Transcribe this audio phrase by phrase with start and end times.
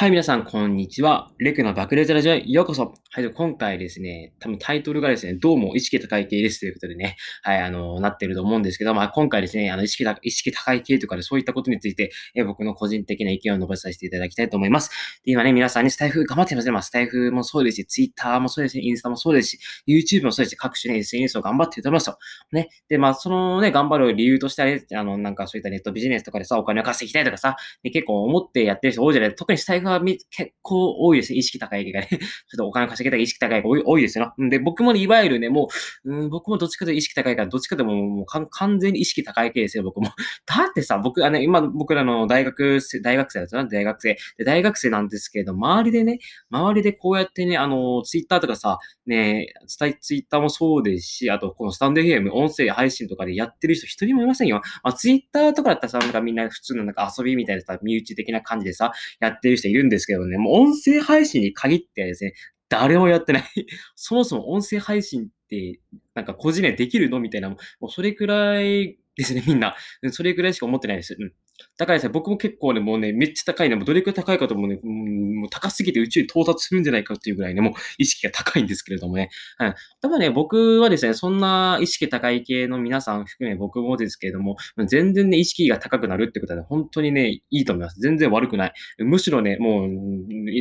[0.00, 1.30] はい、皆さん、こんにちは。
[1.36, 2.94] レクの爆裂ラジオへようこそ。
[3.10, 14.88] はい、今回ですね、多分タイトルがですね、どうも意識高い系ですということでね、はい、あの、なってると思うんですけど、まあ、今回ですね、あの、意識意識高い系とかでそういったことについて、え僕の個人的な意見を述べさせていただきたいと思います。
[15.22, 16.72] で、今ね、皆さんにスタイフ頑張ってますね。
[16.72, 22.16] まあ、スタイフもそうですし、ツイッターもそうですし、インスタもそうですし、YouTube もそうですし、各種ね、SNS を頑張ってると思いますよ。
[22.52, 22.70] ね。
[22.88, 31.38] で、まあ、そのね、頑張る理由としてはね、あの、なんかそういったネットビジネスとかでさ、お金を稼ぎたいとかさ、ね、結構思ってやってる人多いじゃない特にスタイフは結構多いですね。
[31.38, 32.08] 意識高いがね。
[32.10, 32.20] ちょっ
[32.56, 34.32] とお金稼ぎたい意識高いが多い多いですよ。
[34.38, 35.68] で、僕もね、いわゆるね、も
[36.04, 40.08] う、うん、僕もどっちかというと意識高いから、どっちかでももう完全に意識高い系ですよ、僕も。
[40.46, 44.16] だってさ、僕はね、今、僕らの大学生、大学生だったな、大学生。
[44.38, 46.18] で、大学生なんですけど、周りでね、
[46.50, 49.48] 周りでこうやってね、あの、ツイッターとかさ、ね、
[50.00, 54.60] ツイッターもそうですし、あと、このスタンド FM、音声配信とかでやってる人一人もいませんよ。
[54.82, 62.34] まあ、ツイッターとかだったらさ、なんかみんな普通のなんか遊びみたいなさ、身内的な感じでさ、やってる人いるんですけどね、もう音声配信に限ってですね、
[62.68, 63.44] 誰もやってない
[63.96, 65.80] そもそも音声配信って、
[66.14, 67.20] なんか個人でできるの？
[67.20, 69.76] みたいな、もうそれくらいですね、みんな。
[70.12, 71.16] それくらいしか思ってないです。
[71.18, 71.32] うん。
[71.78, 79.30] だからですね、僕も結構ね、もうね、めっちゃ高いね、もうどれくらい高いかともね、もう高すぎて宇宙に到達するんじゃないかっていうぐらいね、もう意識が高いんですけれどもね。
[79.58, 79.74] はい。
[80.00, 88.00] ただね、僕はですね、そんな意識高い系の皆さん含め僕もですけれども、全然ね、意識が高くなるってことはね、本当にね、いいと思います。
[88.00, 88.72] 全然悪くない。
[88.98, 89.88] むしろね、もう、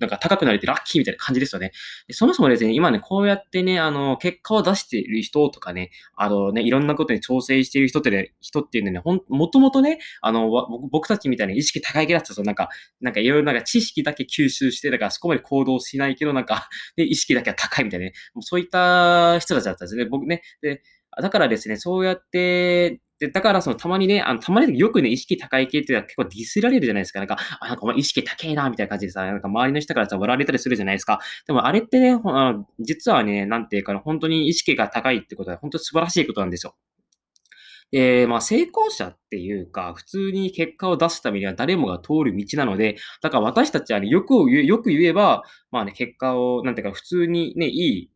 [0.00, 1.72] なんか高くなれてラッキーみたいな感じですよね。
[2.10, 12.68] そもそもですね、今ね、こうやってね、あの、結果を出している人とかね、あのね、いろんなことに調整している人ってね、人っていうのはね、ほん、もともとね、あの、僕僕たちみたいに意識高い系だったら、なんか、
[13.00, 20.04] なんかいろいろなんか知識だけ吸収して、だからそこまで行動しないけど、なんか、で、 意識だけは高いみたいなね、もうそういった人たちだったんですね。
[20.06, 20.42] 僕ね。
[20.60, 20.82] で、
[21.20, 27.20] だからですね、そうやって、で、だからそのたまにね、あの、たまによくね、意識高い系っていうのは結構ディスられるじゃないですか。
[27.20, 31.20] なんか、あ、なんかお前意識高いな、みたいな感じでさ、なんか周りの人からさ、笑われたりするじゃないですか。
[31.46, 36.74] でもあれってね、あの実はね、なんていうか、本当に意識が高いってことは本当に素晴らしいことなんですよ。
[37.92, 48.10] えー、まあ、成功者っていうか、普通に結果を出すためには誰もが通る道なので、だから私たちはね、よく言え、よく言えば、まあね、結果を、なんていうか、普通にね、いい、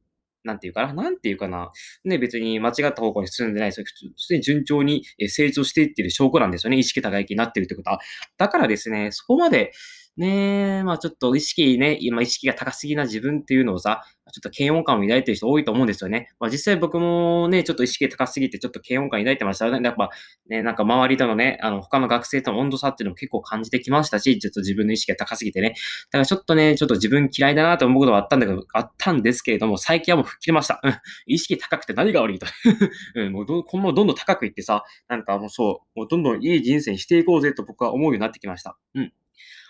[0.45, 1.73] なんていうかな、なんていうかな、
[2.05, 3.87] ね、別に間違った方向に進んでないですよ。
[3.87, 6.79] 普通、普通に順調に成長していってる証拠なんですよね。
[6.79, 8.01] 意識高い気になってるってことは。
[8.39, 9.73] だからですね、そこまで、
[10.17, 16.31] ねえ、まあちょっと意識ね、今意識が高すぎな自分っていうのをさ、ちょっと嫌悪感を抱いてる人多いと思うんですよね。
[16.41, 19.81] まあ実際僕もね、ちょっと意識高すぎてちょっと嫌悪感抱いてましたね。
[19.83, 20.11] やっぱ
[20.49, 25.71] ね、なんか周りとのね、あの他の学生との温度差っていうのも結構感じてきましたし、ちょっと自分の意識が高すぎてね。
[25.71, 25.75] だ
[26.13, 30.81] からちょっとね、ちょっと自分嫌いだなと思うことはあったんだけど、あったんですけれども、最近はもう吹っ切れました。
[30.83, 30.95] うん。
[31.27, 32.47] 意識高くて何が悪いと。
[33.15, 38.77] うん、もうど、今後どんどん高くいってさ、なんかもうそう、もうどんどんいい人生にしていこうぜと僕は思うようになってきました。
[38.95, 39.13] うん。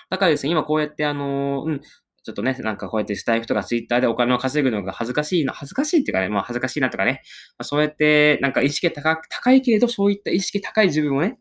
[0.08, 1.80] だからですね、今こうやってあの、うん、
[2.26, 11.38] ちょっとね、なんかこうやってスタイフとかツイッターでお金を稼ぐのが恥ずかしいな、恥ずかしいっていうかね、まあ恥ずかしいなとかね、まあ、そうやってなんか意識高高いけれど、そういった意識高い自分をね、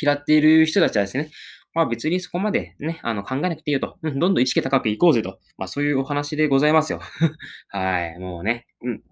[0.00, 1.30] 嫌っている人たちはですね、
[1.74, 3.98] まあ別にそこまでね、あの考えなくていいよと。
[4.02, 5.38] うん、どんどん意識高くいこうぜと。
[5.58, 7.00] まあそういうお話でございますよ。
[7.68, 8.66] はい、もうね。
[8.82, 9.02] うん。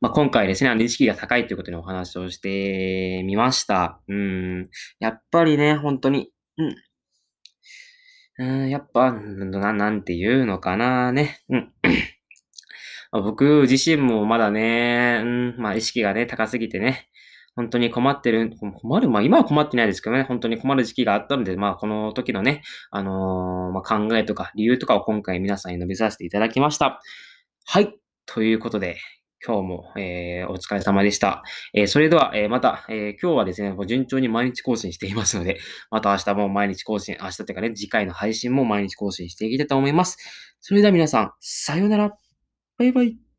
[0.00, 4.00] まあ今回ですね、あの意識が高いということにお話をしてみました。
[4.08, 4.70] うん。
[4.98, 6.32] やっぱりね、本当に。
[6.56, 6.74] うん。
[8.38, 11.40] うん、やっぱ、な、なんていうのかな、ね。
[11.48, 11.72] うん。
[13.12, 17.10] 僕自身もまだね、うん、まあ意識がね、高すぎてね、
[17.54, 18.50] 本当に困ってる、
[18.80, 27.02] 困る、まあ今は困ってないですけどね、本当に困る時期があったので、まあこの時のね、あのー、まあ考えとか理由とかを今回皆さんに述べさせていただきました。
[27.66, 27.94] はい。
[28.24, 28.96] ということで、
[29.44, 31.42] 今日も、えー、お疲れ様でした。
[31.74, 35.58] えー、それでは、えー、また、え今日はですね、順調に毎日更新していますので、
[35.90, 40.18] また明日も毎日更新、明日というかね、次回の配信も毎日更新していきたいと思います。
[40.60, 42.12] それでは皆さん、さようなら。
[42.78, 43.31] バイバイ。